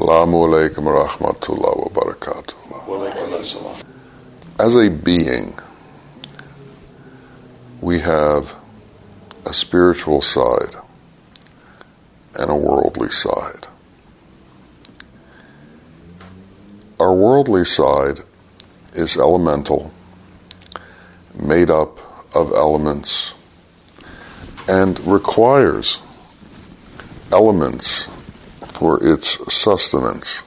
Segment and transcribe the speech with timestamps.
[0.00, 1.04] Assalamu alaikum wa
[1.76, 3.84] wa barakatuh.
[4.58, 5.58] As a being,
[7.82, 8.54] we have
[9.44, 10.74] a spiritual side
[12.38, 13.66] and a worldly side.
[16.98, 18.20] Our worldly side
[18.94, 19.92] is elemental,
[21.38, 21.98] made up
[22.34, 23.34] of elements,
[24.66, 26.00] and requires
[27.30, 28.08] elements
[28.80, 30.42] for its sustenance.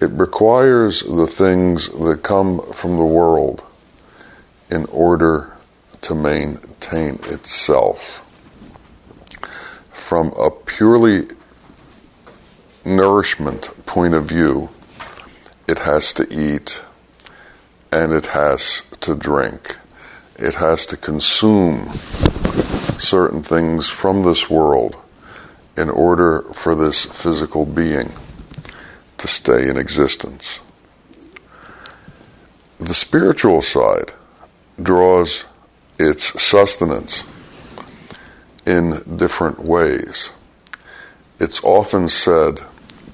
[0.00, 3.64] It requires the things that come from the world
[4.72, 5.52] in order
[6.00, 8.24] to maintain itself.
[9.92, 11.28] From a purely
[12.84, 14.70] nourishment point of view,
[15.68, 16.82] it has to eat
[17.92, 19.76] and it has to drink.
[20.36, 21.92] It has to consume
[22.98, 24.96] certain things from this world
[25.78, 28.12] in order for this physical being
[29.16, 30.58] to stay in existence.
[32.78, 34.12] The spiritual side
[34.82, 35.44] draws
[35.96, 37.24] its sustenance
[38.66, 40.32] in different ways.
[41.38, 42.60] It's often said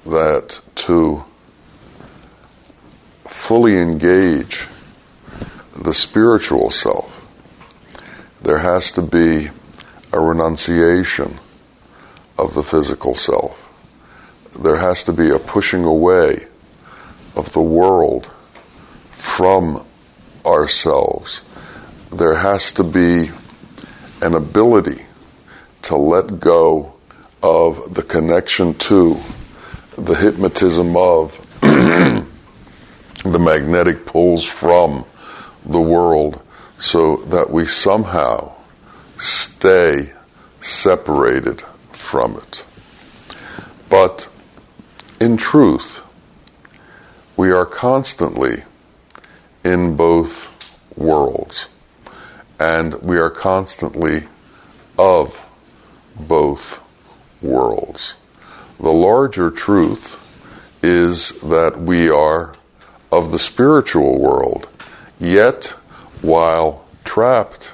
[0.07, 1.23] that to
[3.27, 4.67] fully engage
[5.75, 7.23] the spiritual self,
[8.41, 9.49] there has to be
[10.11, 11.39] a renunciation
[12.37, 13.61] of the physical self.
[14.59, 16.47] There has to be a pushing away
[17.35, 18.29] of the world
[19.11, 19.85] from
[20.45, 21.41] ourselves.
[22.11, 23.31] There has to be
[24.21, 25.05] an ability
[25.83, 26.93] to let go
[27.43, 29.19] of the connection to
[29.97, 32.25] the hypnotism of the
[33.23, 35.05] magnetic pulls from
[35.65, 36.41] the world
[36.79, 38.53] so that we somehow
[39.17, 40.11] stay
[40.59, 41.63] separated
[42.05, 42.63] from it.
[43.89, 44.29] But
[45.19, 46.01] in truth,
[47.35, 48.63] we are constantly
[49.63, 50.47] in both
[50.95, 51.67] worlds,
[52.59, 54.27] and we are constantly
[54.97, 55.41] of
[56.15, 56.79] both
[57.41, 58.13] worlds.
[58.79, 60.19] The larger truth
[60.83, 62.53] is that we are
[63.11, 64.69] of the spiritual world,
[65.19, 65.73] yet
[66.21, 67.73] while trapped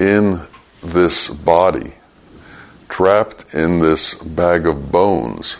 [0.00, 0.40] in
[0.82, 1.94] this body,
[2.88, 5.58] trapped in this bag of bones,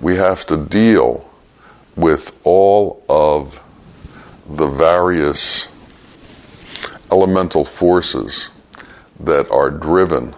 [0.00, 1.28] we have to deal
[1.96, 3.60] with all of
[4.48, 5.68] the various
[7.10, 8.50] elemental forces
[9.20, 10.34] that are driven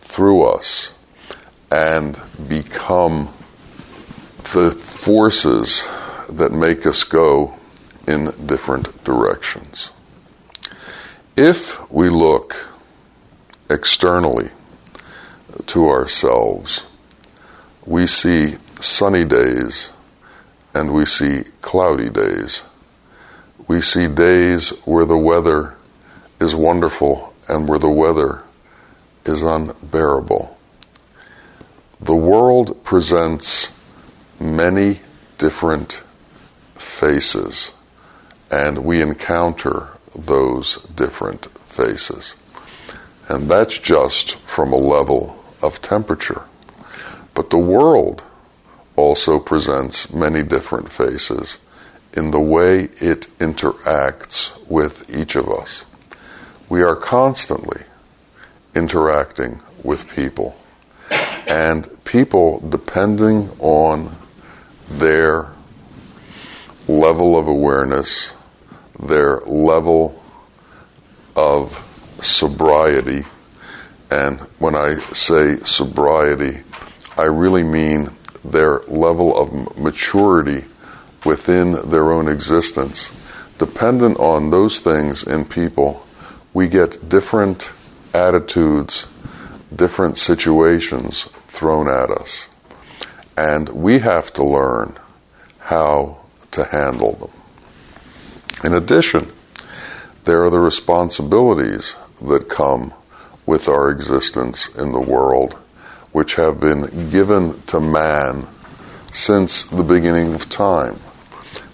[0.00, 0.92] through us
[1.70, 3.32] and become
[4.52, 5.86] the forces
[6.28, 7.54] that make us go
[8.06, 9.90] in different directions.
[11.36, 12.68] If we look
[13.68, 14.50] externally
[15.66, 16.84] to ourselves,
[17.84, 19.90] we see sunny days
[20.74, 22.62] and we see cloudy days.
[23.68, 25.76] We see days where the weather
[26.40, 28.42] is wonderful and where the weather
[29.24, 30.56] is unbearable.
[32.00, 33.72] The world presents
[34.38, 35.00] many
[35.38, 36.02] different
[36.74, 37.72] faces,
[38.50, 42.36] and we encounter those different faces.
[43.28, 46.42] And that's just from a level of temperature.
[47.34, 48.24] But the world
[48.96, 51.58] also presents many different faces
[52.14, 55.84] in the way it interacts with each of us.
[56.68, 57.82] We are constantly
[58.74, 60.56] interacting with people,
[61.46, 64.16] and people, depending on
[64.88, 65.48] their
[66.88, 68.32] level of awareness,
[68.98, 70.22] their level
[71.36, 71.78] of
[72.22, 73.26] sobriety,
[74.10, 76.62] and when I say sobriety,
[77.16, 78.10] I really mean
[78.44, 80.64] their level of maturity
[81.24, 83.10] within their own existence.
[83.58, 86.06] Dependent on those things in people,
[86.54, 87.72] we get different
[88.14, 89.08] attitudes,
[89.74, 92.46] different situations thrown at us.
[93.36, 94.96] And we have to learn
[95.58, 96.18] how
[96.52, 97.30] to handle them.
[98.64, 99.30] In addition,
[100.24, 102.94] there are the responsibilities that come
[103.46, 105.54] with our existence in the world,
[106.12, 108.46] which have been given to man
[109.12, 110.98] since the beginning of time.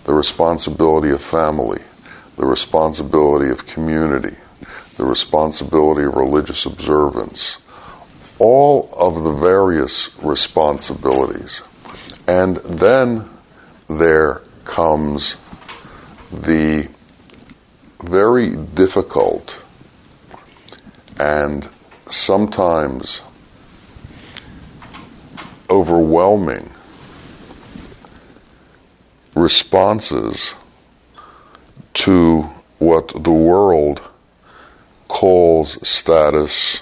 [0.04, 1.80] The responsibility of family,
[2.36, 4.36] the responsibility of community,
[4.96, 7.58] the responsibility of religious observance,
[8.38, 11.62] all of the various responsibilities.
[12.26, 13.28] And then
[13.88, 15.36] there comes
[16.32, 16.88] the
[18.02, 19.62] very difficult
[21.22, 21.68] and
[22.10, 23.22] sometimes
[25.70, 26.68] overwhelming
[29.36, 30.56] responses
[31.94, 32.42] to
[32.80, 34.02] what the world
[35.06, 36.80] calls status,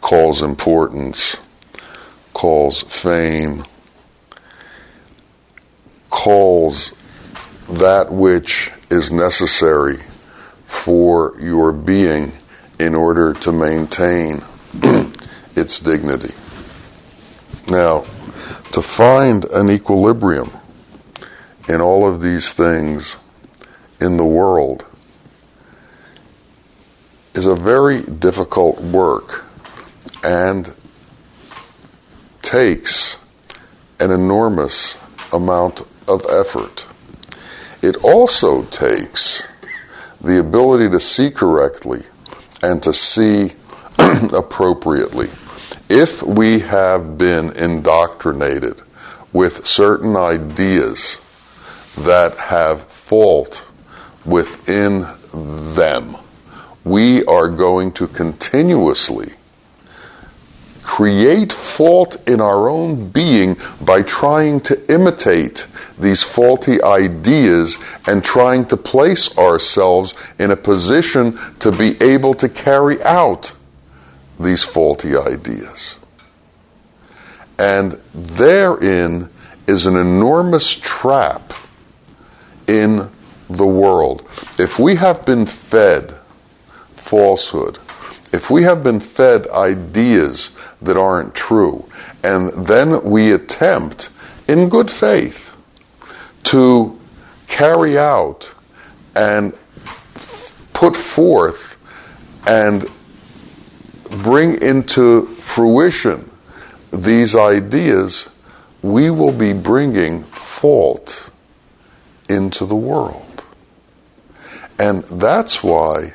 [0.00, 1.36] calls importance,
[2.34, 3.64] calls fame,
[6.10, 6.92] calls
[7.68, 9.98] that which is necessary
[10.66, 12.32] for your being
[12.82, 14.42] in order to maintain
[15.54, 16.34] its dignity.
[17.68, 18.04] Now,
[18.72, 20.50] to find an equilibrium
[21.68, 23.16] in all of these things
[24.00, 24.84] in the world
[27.34, 29.44] is a very difficult work
[30.24, 30.74] and
[32.42, 33.20] takes
[34.00, 34.98] an enormous
[35.32, 36.84] amount of effort.
[37.80, 39.46] It also takes
[40.20, 42.02] the ability to see correctly
[42.62, 43.52] and to see
[44.32, 45.28] appropriately.
[45.88, 48.80] If we have been indoctrinated
[49.32, 51.18] with certain ideas
[51.98, 53.66] that have fault
[54.24, 55.04] within
[55.74, 56.16] them,
[56.84, 59.32] we are going to continuously
[60.92, 65.66] create fault in our own being by trying to imitate
[65.98, 72.46] these faulty ideas and trying to place ourselves in a position to be able to
[72.46, 73.54] carry out
[74.38, 75.96] these faulty ideas.
[77.58, 79.30] And therein
[79.66, 81.54] is an enormous trap
[82.66, 83.08] in
[83.48, 84.28] the world.
[84.58, 86.14] If we have been fed
[86.96, 87.78] falsehood,
[88.32, 91.84] if we have been fed ideas that aren't true,
[92.22, 94.08] and then we attempt,
[94.48, 95.54] in good faith,
[96.44, 96.98] to
[97.46, 98.52] carry out
[99.14, 99.56] and
[100.72, 101.76] put forth
[102.46, 102.88] and
[104.22, 106.30] bring into fruition
[106.92, 108.28] these ideas,
[108.82, 111.30] we will be bringing fault
[112.28, 113.44] into the world.
[114.78, 116.14] And that's why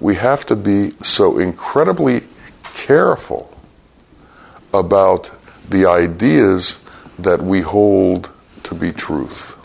[0.00, 2.22] we have to be so incredibly
[2.74, 3.50] careful
[4.72, 5.30] about
[5.68, 6.78] the ideas
[7.18, 8.30] that we hold
[8.64, 9.56] to be truth.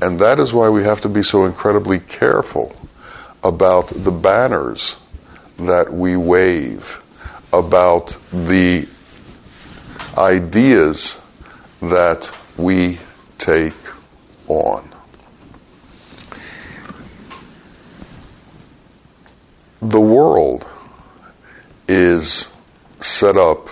[0.00, 2.74] And that is why we have to be so incredibly careful
[3.44, 4.96] about the banners
[5.58, 7.00] that we wave,
[7.52, 8.88] about the
[10.16, 11.20] ideas
[11.80, 12.98] that we
[13.38, 13.74] take
[14.48, 14.91] on.
[19.82, 20.64] The world
[21.88, 22.46] is
[23.00, 23.68] set up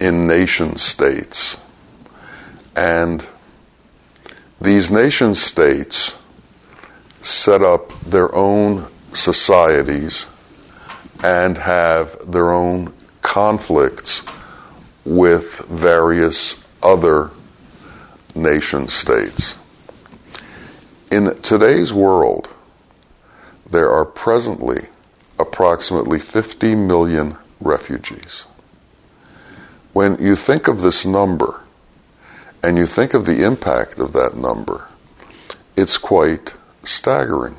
[0.00, 1.58] in nation states.
[2.74, 3.24] And
[4.60, 6.18] these nation states
[7.20, 10.26] set up their own societies
[11.22, 12.92] and have their own
[13.22, 14.24] conflicts
[15.04, 17.30] with various other
[18.34, 19.56] nation states.
[21.12, 22.48] In today's world,
[23.70, 24.88] there are presently
[25.38, 28.46] approximately 50 million refugees.
[29.92, 31.60] When you think of this number
[32.62, 34.86] and you think of the impact of that number,
[35.76, 37.56] it's quite staggering.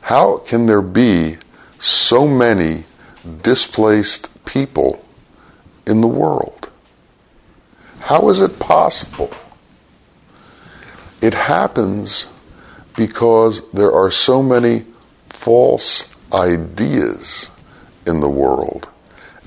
[0.00, 1.38] How can there be
[1.78, 2.84] so many
[3.42, 5.04] displaced people
[5.86, 6.68] in the world?
[8.00, 9.32] How is it possible?
[11.20, 12.26] It happens
[12.96, 14.86] because there are so many
[15.28, 17.50] false ideas
[18.06, 18.88] in the world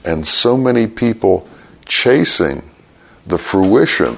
[0.06, 1.48] and so many people
[1.86, 2.62] chasing
[3.26, 4.18] the fruition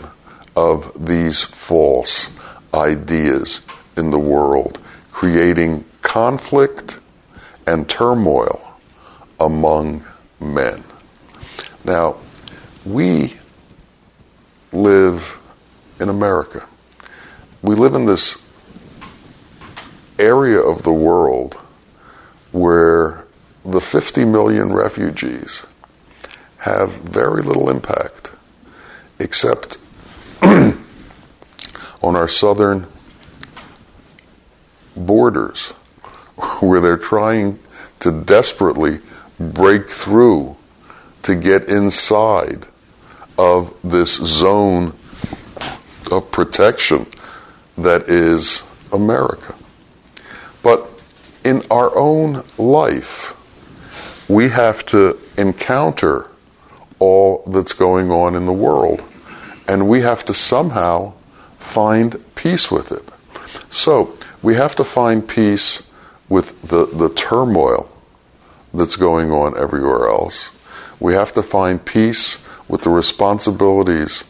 [0.55, 2.29] of these false
[2.73, 3.61] ideas
[3.97, 4.79] in the world,
[5.11, 6.99] creating conflict
[7.67, 8.77] and turmoil
[9.39, 10.03] among
[10.39, 10.83] men.
[11.83, 12.17] Now,
[12.85, 13.33] we
[14.71, 15.37] live
[15.99, 16.65] in America.
[17.61, 18.41] We live in this
[20.19, 21.57] area of the world
[22.55, 23.25] where
[23.65, 25.65] the 50 million refugees
[26.57, 28.31] have very little impact
[29.19, 29.77] except
[30.41, 30.77] on
[32.01, 32.87] our southern
[34.95, 35.67] borders
[36.61, 37.59] where they're trying
[37.99, 39.01] to desperately
[39.37, 40.55] break through
[41.23, 42.65] to get inside
[43.37, 44.95] of this zone
[46.09, 47.05] of protection
[47.77, 49.53] that is America.
[50.63, 50.94] But
[51.45, 53.33] in our own life,
[54.27, 56.27] we have to encounter
[56.99, 59.03] all that's going on in the world,
[59.67, 61.13] and we have to somehow
[61.59, 63.07] find peace with it.
[63.69, 65.83] So, we have to find peace
[66.29, 67.89] with the, the turmoil
[68.73, 70.51] that's going on everywhere else.
[70.99, 74.23] We have to find peace with the responsibilities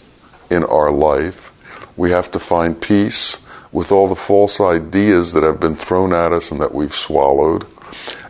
[0.49, 1.51] in our life.
[1.95, 3.37] We have to find peace
[3.75, 7.67] with all the false ideas that have been thrown at us and that we've swallowed.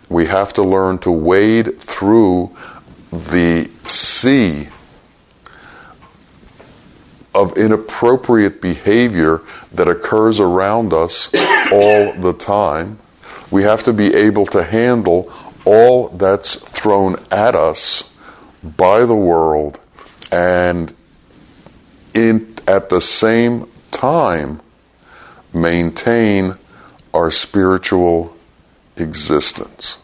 [0.09, 2.49] We have to learn to wade through
[3.11, 4.67] the sea
[7.35, 11.29] of inappropriate behavior that occurs around us
[11.71, 12.97] all the time.
[13.51, 15.31] We have to be able to handle
[15.63, 18.09] all that's thrown at us
[18.77, 19.79] by the world
[20.31, 20.91] and
[22.15, 24.59] in, at the same time
[25.55, 26.55] maintain
[27.13, 28.35] our spiritual
[28.97, 29.97] existence.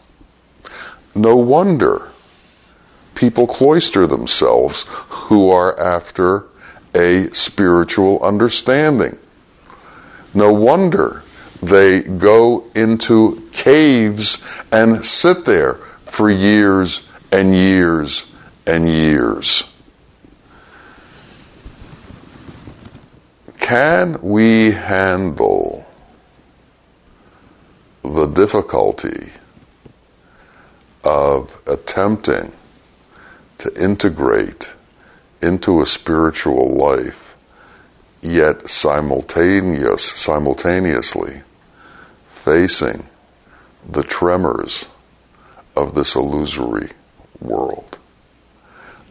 [1.14, 2.08] No wonder
[3.14, 6.46] people cloister themselves who are after
[6.94, 9.18] a spiritual understanding.
[10.34, 11.22] No wonder
[11.62, 14.42] they go into caves
[14.72, 15.74] and sit there
[16.06, 18.26] for years and years
[18.66, 19.64] and years.
[23.62, 25.86] Can we handle
[28.02, 29.30] the difficulty
[31.04, 32.52] of attempting
[33.58, 34.68] to integrate
[35.40, 37.36] into a spiritual life,
[38.20, 41.42] yet simultaneous, simultaneously
[42.32, 43.06] facing
[43.88, 44.86] the tremors
[45.76, 46.90] of this illusory
[47.40, 47.96] world,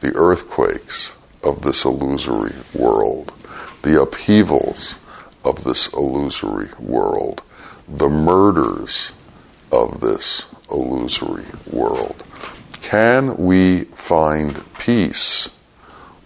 [0.01, 3.31] the earthquakes of this illusory world,
[3.81, 4.99] the upheavals
[5.43, 7.41] of this illusory world,
[7.87, 9.13] the murders
[9.71, 12.23] of this illusory world.
[12.81, 15.49] Can we find peace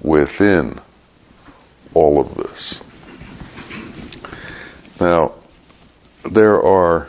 [0.01, 0.79] within
[1.93, 2.81] all of this?
[4.99, 5.33] Now,
[6.29, 7.07] there are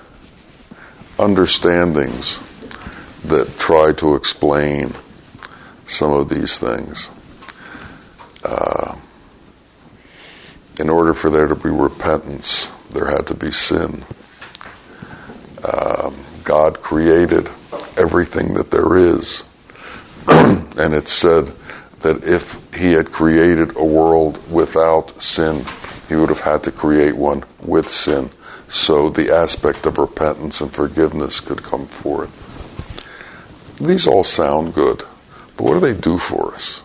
[1.18, 2.40] understandings
[3.24, 4.92] that try to explain
[5.86, 7.10] some of these things.
[8.44, 8.96] Uh,
[10.78, 14.04] in order for there to be repentance, there had to be sin.
[15.64, 17.48] Um, God created
[17.96, 19.42] everything that there is.
[20.28, 21.52] and it said
[22.00, 25.64] that if He had created a world without sin,
[26.08, 28.30] He would have had to create one with sin.
[28.68, 32.30] So the aspect of repentance and forgiveness could come forth.
[33.80, 35.04] These all sound good,
[35.56, 36.80] but what do they do for us?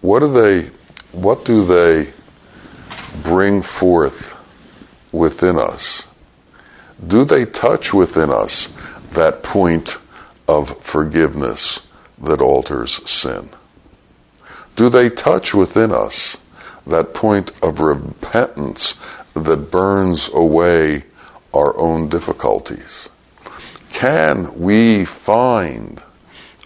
[0.00, 0.70] What do they,
[1.12, 2.12] what do they
[3.28, 4.34] bring forth
[5.12, 6.06] within us?
[7.06, 8.70] Do they touch within us
[9.12, 9.98] that point
[10.48, 11.80] of forgiveness
[12.22, 13.50] that alters sin?
[14.76, 16.38] Do they touch within us
[16.86, 18.94] that point of repentance
[19.34, 21.04] that burns away
[21.52, 23.10] our own difficulties?
[23.90, 26.02] Can we find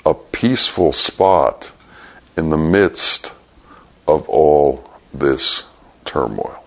[0.07, 1.73] a peaceful spot
[2.37, 3.33] in the midst
[4.07, 5.65] of all this
[6.13, 6.63] turmoil?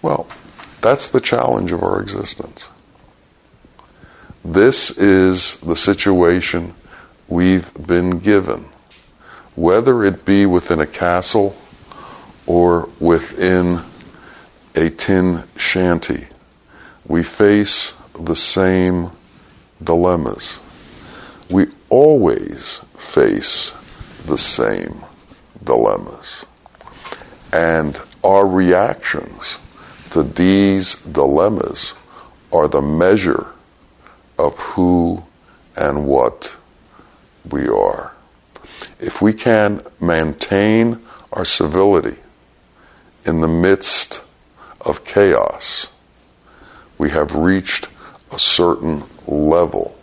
[0.00, 0.28] Well,
[0.80, 2.70] that's the challenge of our existence.
[4.44, 6.74] This is the situation
[7.28, 8.64] we've been given,
[9.56, 11.56] whether it be within a castle
[12.46, 13.80] or within
[14.76, 16.26] a tin shanty.
[17.06, 19.10] We face the same
[19.82, 20.60] dilemmas.
[21.50, 23.72] We always face
[24.26, 25.04] the same
[25.62, 26.46] dilemmas.
[27.52, 29.58] And our reactions
[30.10, 31.94] to these dilemmas
[32.52, 33.46] are the measure
[34.38, 35.22] of who
[35.76, 36.56] and what
[37.50, 38.12] we are.
[39.00, 41.00] If we can maintain
[41.32, 42.16] our civility
[43.24, 44.22] in the midst
[44.80, 45.88] of chaos,
[46.98, 47.88] we have reached
[48.32, 49.96] a certain level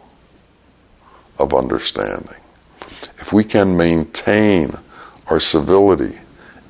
[1.37, 2.35] of understanding.
[3.19, 4.73] If we can maintain
[5.27, 6.17] our civility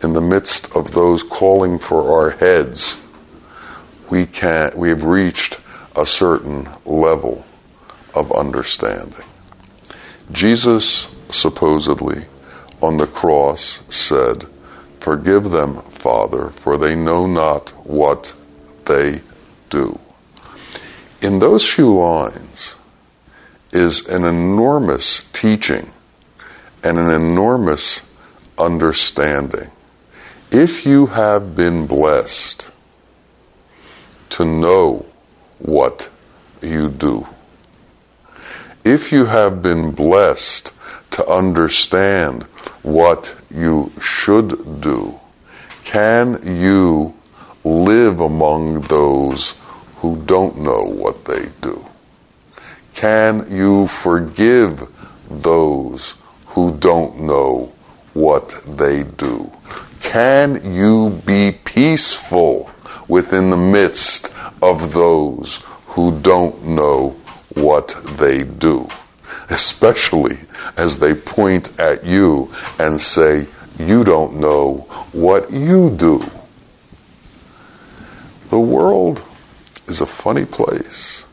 [0.02, 2.98] in the midst of those calling for our heads,
[4.10, 5.60] we can we have reached
[5.96, 7.46] a certain level
[8.14, 9.26] of understanding.
[10.32, 12.26] Jesus supposedly
[12.82, 14.46] on the cross said,
[15.00, 18.34] Forgive them, Father, for they know not what
[18.86, 19.22] they
[19.70, 20.00] do.
[21.22, 22.76] In those few lines
[23.72, 25.92] is an enormous teaching
[26.84, 28.04] and an enormous
[28.58, 29.70] understanding.
[30.52, 32.72] If you have been blessed
[34.32, 35.06] to know
[35.60, 36.10] what
[36.60, 37.28] you do,
[38.84, 40.74] if you have been blessed
[41.12, 42.48] to understand
[42.82, 45.20] what you should do,
[45.84, 47.14] can you
[47.64, 49.54] live among those
[49.98, 51.86] who don't know what they do?
[52.96, 54.90] Can you forgive
[55.30, 56.16] those
[56.48, 57.72] who don't know
[58.16, 59.52] what they do?
[60.02, 62.72] Can you be peaceful
[63.08, 67.16] within the midst of those who don't know
[67.54, 68.88] what they do?
[69.50, 70.38] Especially
[70.78, 76.24] as they point at you and say, you don't know what you do.
[78.50, 79.24] The world
[79.88, 81.26] is a funny place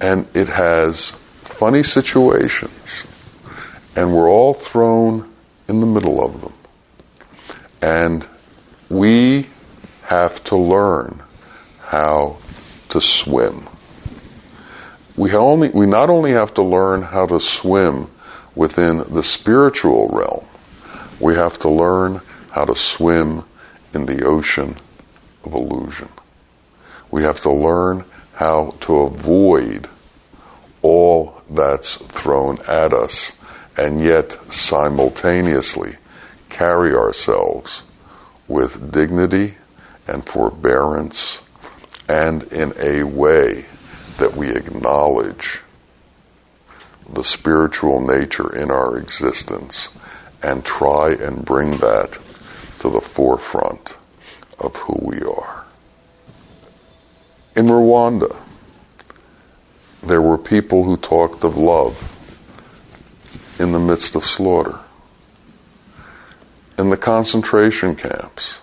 [0.00, 1.10] and it has
[1.42, 2.72] funny situations
[3.94, 5.32] and we're all thrown
[5.68, 6.52] in the middle of them.
[7.82, 8.26] And
[8.88, 9.46] we
[10.02, 11.22] have to learn
[11.80, 12.38] how
[12.90, 13.68] to swim.
[15.16, 18.10] We only we not only have to learn how to swim
[18.54, 20.44] within the spiritual realm,
[21.20, 23.44] we have to learn how to swim
[23.94, 24.76] in the ocean
[25.44, 26.08] of illusion.
[27.10, 28.04] We have to learn
[28.34, 29.88] how to avoid
[30.82, 33.32] all that's thrown at us
[33.76, 35.96] and yet simultaneously
[36.56, 37.82] carry ourselves
[38.48, 39.54] with dignity
[40.08, 41.42] and forbearance
[42.08, 43.66] and in a way
[44.16, 45.60] that we acknowledge
[47.12, 49.90] the spiritual nature in our existence
[50.42, 52.18] and try and bring that
[52.78, 53.94] to the forefront
[54.58, 55.64] of who we are.
[57.54, 58.34] In Rwanda,
[60.02, 62.02] there were people who talked of love
[63.58, 64.80] in the midst of slaughter.
[66.78, 68.60] In the concentration camps,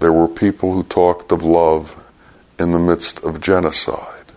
[0.00, 1.94] there were people who talked of love
[2.58, 4.32] in the midst of genocide.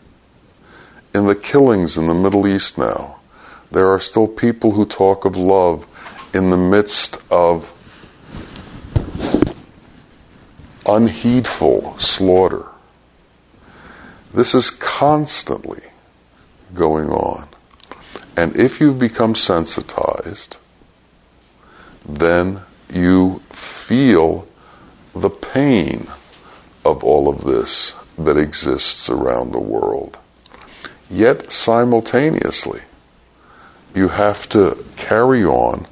[1.16, 3.20] In the killings in the Middle East now,
[3.72, 5.88] there are still people who talk of love
[6.34, 7.74] in the midst of
[10.86, 12.68] unheedful slaughter.
[14.34, 15.82] This is constantly
[16.76, 17.48] going on.
[18.38, 20.58] And if you've become sensitized,
[22.08, 24.48] then you feel
[25.14, 26.08] the pain
[26.86, 30.18] of all of this that exists around the world.
[31.10, 32.82] Yet simultaneously,
[33.96, 35.88] you have to carry on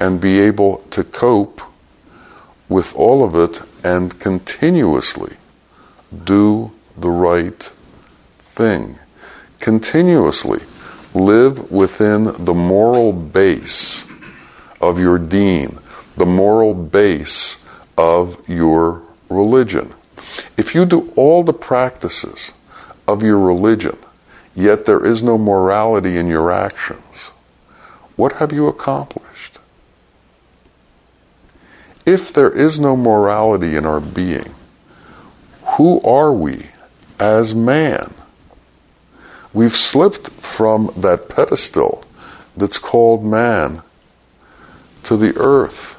[0.00, 1.60] and be able to cope
[2.68, 5.36] with all of it and continuously
[6.24, 7.70] do the right
[8.54, 8.98] thing.
[9.60, 10.60] Continuously
[11.14, 14.04] live within the moral base
[14.80, 15.78] of your deen,
[16.16, 17.58] the moral base
[17.96, 19.92] of your religion.
[20.56, 22.52] If you do all the practices
[23.06, 23.96] of your religion,
[24.54, 27.30] yet there is no morality in your actions,
[28.16, 29.58] what have you accomplished?
[32.06, 34.54] If there is no morality in our being,
[35.76, 36.66] who are we
[37.18, 38.14] as man?
[39.52, 42.04] We've slipped from that pedestal
[42.56, 43.82] that's called man
[45.04, 45.95] to the earth,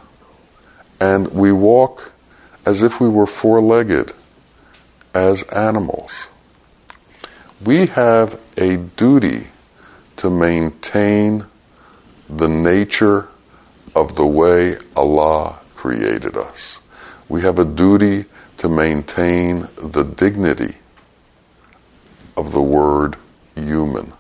[1.00, 2.12] and we walk
[2.66, 4.14] as if we were four legged,
[5.14, 6.28] as animals.
[7.64, 9.48] We have a duty
[10.18, 11.46] to maintain
[12.30, 13.28] the nature
[13.96, 16.80] of the way Allah created us.
[17.30, 18.26] We have a duty
[18.58, 20.76] to maintain the dignity
[22.36, 23.16] of the word
[23.56, 24.14] human.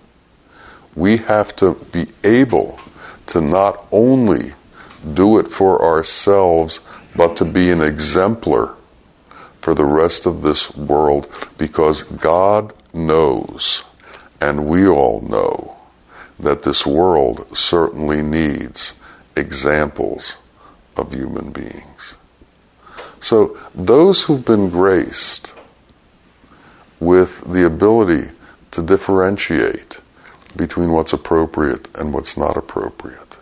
[0.95, 2.79] We have to be able
[3.27, 4.53] to not only
[5.15, 6.81] do it for ourselves,
[7.15, 8.75] but to be an exemplar
[9.59, 13.83] for the rest of this world because God knows,
[14.39, 15.75] and we all know,
[16.39, 18.93] that this world certainly needs
[19.35, 20.37] examples
[20.95, 22.15] of human beings.
[23.19, 25.53] So those who've been graced
[26.99, 28.29] with the ability
[28.71, 29.99] to differentiate
[30.55, 33.37] between what's appropriate and what's not appropriate.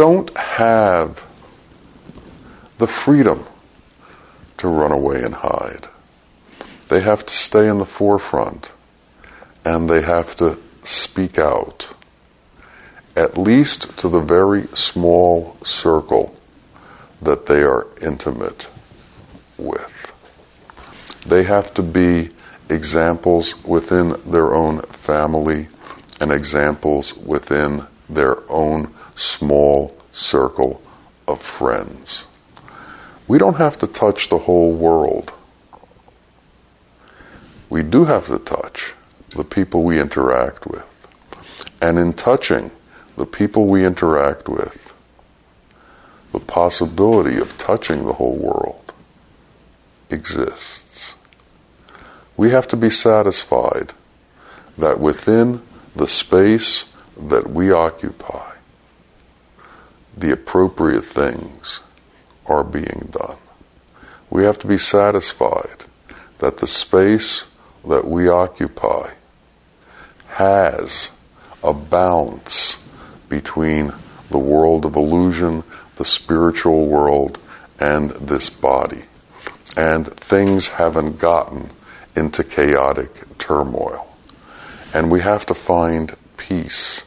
[0.00, 1.26] Don't have
[2.78, 3.44] the freedom
[4.56, 5.88] to run away and hide.
[6.88, 8.72] They have to stay in the forefront
[9.62, 11.92] and they have to speak out,
[13.14, 16.34] at least to the very small circle
[17.20, 18.70] that they are intimate
[19.58, 20.12] with.
[21.26, 22.30] They have to be
[22.70, 25.68] examples within their own family
[26.22, 30.82] and examples within their own small circle
[31.26, 32.26] of friends.
[33.28, 35.32] We don't have to touch the whole world.
[37.68, 38.92] We do have to touch
[39.36, 40.86] the people we interact with.
[41.80, 42.72] And in touching
[43.16, 44.92] the people we interact with,
[46.32, 48.92] the possibility of touching the whole world
[50.10, 51.14] exists.
[52.36, 53.92] We have to be satisfied
[54.78, 55.62] that within
[55.94, 56.89] the space
[57.28, 58.52] that we occupy,
[60.16, 61.80] the appropriate things
[62.46, 63.36] are being done.
[64.30, 65.84] We have to be satisfied
[66.38, 67.44] that the space
[67.86, 69.10] that we occupy
[70.28, 71.10] has
[71.62, 72.82] a balance
[73.28, 73.92] between
[74.30, 75.62] the world of illusion,
[75.96, 77.38] the spiritual world,
[77.78, 79.02] and this body.
[79.76, 81.70] And things haven't gotten
[82.16, 84.06] into chaotic turmoil.
[84.94, 87.04] And we have to find peace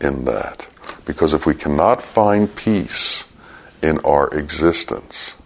[0.00, 0.68] in that.
[1.04, 3.26] Because if we cannot find peace
[3.82, 5.36] in our existence,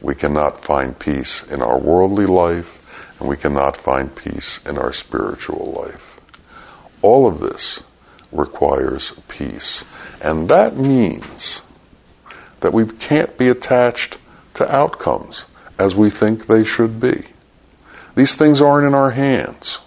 [0.00, 2.80] we cannot find peace in our worldly life,
[3.20, 6.20] and we cannot find peace in our spiritual life.
[7.02, 7.80] All of this
[8.32, 9.84] requires peace.
[10.20, 11.62] And that means
[12.60, 14.18] that we can't be attached
[14.54, 15.46] to outcomes
[15.78, 17.22] as we think they should be.
[18.14, 19.78] These things aren't in our hands.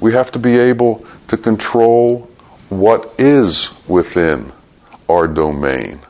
[0.00, 2.29] We have to be able to control
[2.70, 4.52] what is within
[5.08, 6.00] our domain,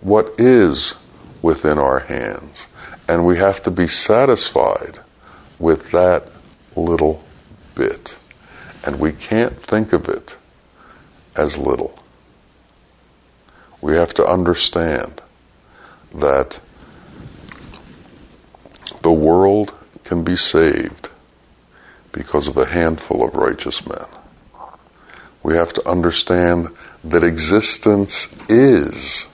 [0.00, 0.94] what is
[1.42, 2.68] within our hands.
[3.08, 4.98] And we have to be satisfied
[5.58, 6.28] with that
[6.76, 7.24] little
[7.74, 8.18] bit.
[8.84, 10.36] And we can't think of it
[11.36, 11.96] as little.
[13.80, 15.22] We have to understand
[16.14, 16.60] that
[19.02, 21.10] the world can be saved
[22.10, 24.06] because of a handful of righteous men.
[25.42, 26.68] We have to understand
[27.04, 29.26] that existence is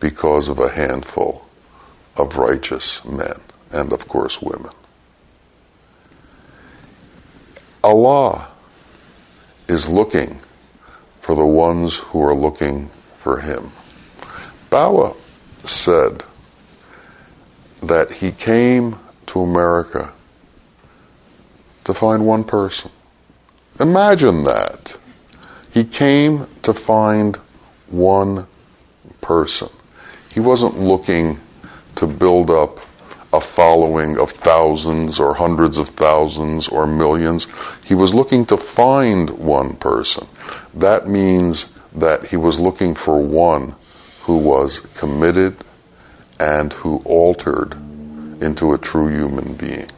[0.00, 1.46] because of a handful
[2.16, 3.40] of righteous men
[3.72, 4.72] and, of course, women.
[7.82, 8.48] Allah
[9.68, 10.38] is looking
[11.20, 12.90] for the ones who are looking
[13.20, 13.70] for Him.
[14.70, 15.16] Bawa
[15.58, 16.24] said
[17.82, 20.12] that he came to America
[21.84, 22.90] to find one person.
[23.80, 24.96] Imagine that.
[25.72, 27.36] He came to find
[27.88, 28.46] one
[29.20, 29.68] person.
[30.30, 31.40] He wasn't looking
[31.96, 32.78] to build up
[33.32, 37.46] a following of thousands or hundreds of thousands or millions.
[37.84, 40.26] He was looking to find one person.
[40.74, 43.74] That means that he was looking for one
[44.22, 45.56] who was committed
[46.38, 47.72] and who altered
[48.42, 49.90] into a true human being.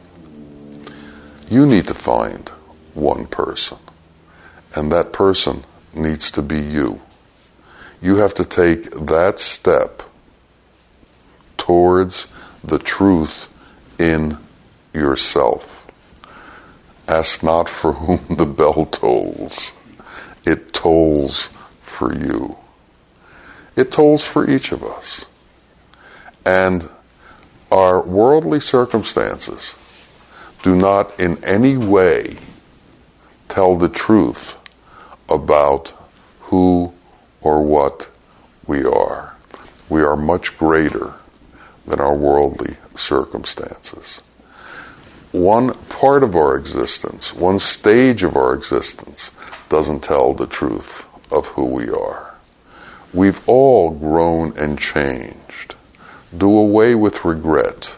[1.51, 2.49] You need to find
[2.95, 3.79] one person,
[4.75, 7.01] and that person needs to be you.
[8.01, 10.03] You have to take that step
[11.57, 12.27] towards
[12.63, 13.49] the truth
[13.99, 14.37] in
[14.93, 15.87] yourself.
[17.07, 19.73] Ask not for whom the bell tolls.
[20.45, 21.49] It tolls
[21.83, 22.57] for you.
[23.77, 25.27] It tolls for each of us.
[26.45, 26.89] And
[27.71, 29.75] our worldly circumstances
[30.63, 32.37] do not in any way
[33.49, 34.57] tell the truth
[35.29, 35.93] about
[36.41, 36.93] who
[37.41, 38.09] or what
[38.67, 39.35] we are.
[39.89, 41.15] We are much greater
[41.87, 44.23] than our worldly circumstances.
[45.33, 49.31] One part of our existence, one stage of our existence,
[49.69, 52.35] doesn't tell the truth of who we are.
[53.13, 55.75] We've all grown and changed.
[56.37, 57.97] Do away with regret.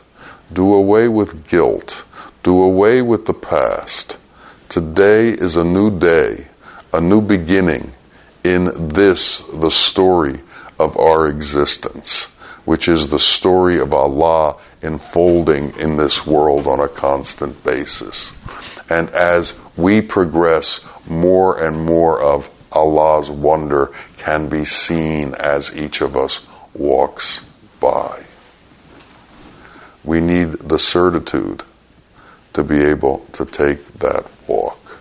[0.52, 2.04] Do away with guilt.
[2.42, 4.18] Do away with the past.
[4.68, 6.46] Today is a new day,
[6.96, 7.92] a new beginning
[8.42, 10.40] in this, the story
[10.78, 12.28] of our existence
[12.66, 18.35] which is the story of Allah unfolding in this world on a constant basis.
[18.90, 26.00] And as we progress, more and more of Allah's wonder can be seen as each
[26.00, 26.40] of us
[26.74, 27.46] walks
[27.80, 28.24] by.
[30.04, 31.62] We need the certitude
[32.54, 34.98] to be able to take that walk,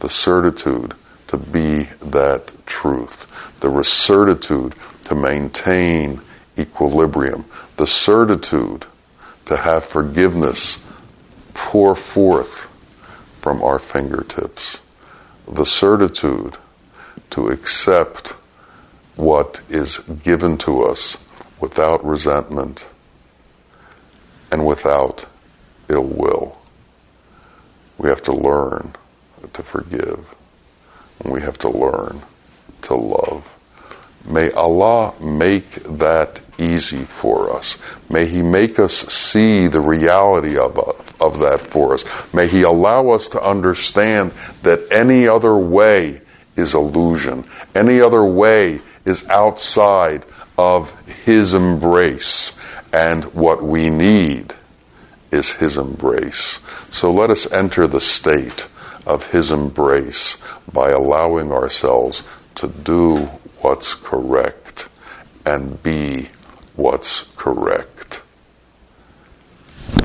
[0.00, 0.94] the certitude
[1.28, 3.26] to be that truth,
[3.60, 6.20] the certitude to maintain
[6.58, 7.44] equilibrium,
[7.76, 8.86] the certitude
[9.46, 10.78] to have forgiveness
[11.54, 12.66] pour forth
[13.40, 14.80] from our fingertips,
[15.46, 16.56] the certitude
[17.30, 18.34] to accept
[19.16, 21.16] what is given to us
[21.60, 22.88] without resentment
[24.50, 25.26] and without
[25.88, 26.60] ill will.
[27.98, 28.94] We have to learn
[29.52, 30.24] to forgive.
[31.24, 32.22] We have to learn
[32.82, 33.46] to love.
[34.24, 37.78] May Allah make that easy for us.
[38.10, 40.78] May He make us see the reality of,
[41.20, 42.04] of that for us.
[42.34, 46.20] May He allow us to understand that any other way
[46.56, 47.44] is illusion.
[47.74, 50.26] Any other way is outside
[50.58, 50.92] of
[51.24, 52.58] His embrace.
[52.92, 54.52] And what we need
[55.30, 56.58] is His embrace.
[56.90, 58.66] So let us enter the state
[59.08, 60.36] of His embrace
[60.72, 62.22] by allowing ourselves
[62.56, 63.28] to do
[63.60, 64.88] what's correct
[65.44, 66.28] and be
[66.76, 68.22] what's correct.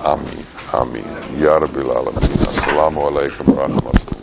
[0.03, 0.45] Amin.
[0.73, 1.03] Amin.
[1.37, 2.39] Ya Rabbil Alameen.
[2.47, 4.22] Assalamu alaikum wa rahmatullah.